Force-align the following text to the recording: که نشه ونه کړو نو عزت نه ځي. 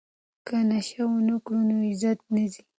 که 0.47 0.57
نشه 0.69 1.03
ونه 1.07 1.35
کړو 1.45 1.61
نو 1.69 1.75
عزت 1.89 2.19
نه 2.35 2.43
ځي. 2.51 2.61